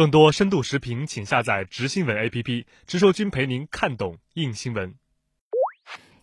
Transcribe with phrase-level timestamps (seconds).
[0.00, 4.94] 更多深度视频，请下载直新闻 APP，直说君陪您看懂硬新闻。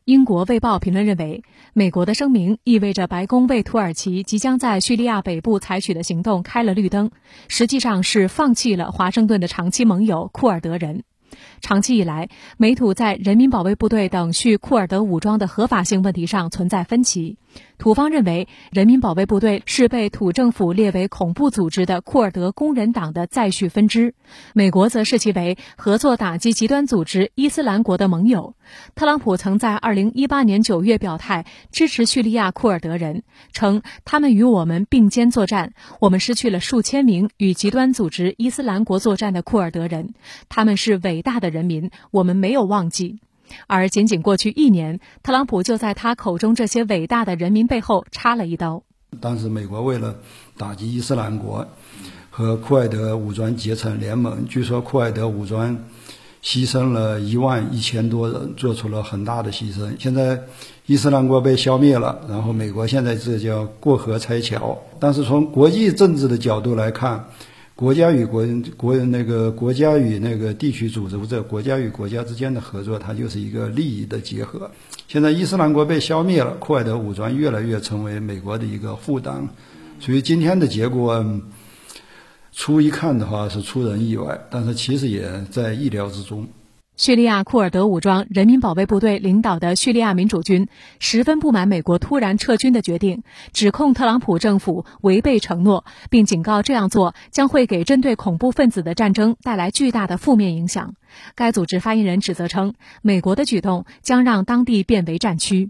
[0.04, 7.12] 英国《卫报》评论认为，美国的声明意味着白宫为土耳其即将在叙利亚北部采取的行动开了绿灯，
[7.50, 11.04] 实际上是放弃了华盛顿的长期盟友库尔德人。
[11.62, 17.38] 长期以来，美土在人民保卫部队等叙库尔德武装的合法性问题上存在分歧。
[17.78, 24.14] 土方认为，人民保卫部队是被土政府列为恐怖组织的库尔德工人党的再续分支；
[24.54, 28.56] 美国则视其为合作打击极端组织伊斯兰国的盟友。
[28.96, 40.14] 特朗普曾在2018年9月表态支持叙利亚库尔德人，称他们与我们并肩作战，我们失去了数千名与极端组织伊斯兰国作战的库尔德人，
[40.50, 43.20] 他们是伟大的人民，我们没有忘记。
[43.68, 48.84] 而仅仅过去一年，特朗普就在他口中这些伟大的人民背后插了一刀。
[49.20, 50.16] 当时，美国为了
[50.58, 51.68] 打击伊斯兰国
[52.30, 55.78] 和库尔德武装结成联盟，据说库尔德武装
[56.44, 59.96] 牺牲了一万一千多人，做出了很大的牺牲。
[59.98, 60.40] 现在，
[60.86, 64.78] 伊斯兰国被消灭了，然后美国现在这叫过河拆桥。
[65.00, 67.26] 但是从国际政治的角度来看，
[67.78, 68.44] 国家与国
[68.76, 74.72] 国那个国家与那个地区组织或者国家与国家之间的合作，它就是一个利益的结合。
[75.08, 79.48] 现在伊斯兰国被消灭了，库尔德武装越来越成为美国的一个负担，
[80.00, 81.24] 所以今天的结果，
[82.52, 86.48] 初一看的话是出人意外，但是其实也在意料之中。
[86.98, 90.68] 叙利亚库尔德武装人民保卫部队领导的叙利亚民主军
[90.98, 93.22] 十分不满美国突然撤军的决定，
[93.54, 100.96] 指控特朗普政府违背承诺，并警告这样做将会给针对恐怖分子的战争带来巨大的负面影响。
[101.36, 105.70] 该组织发言人指责称，美国的举动将让当地变为战区。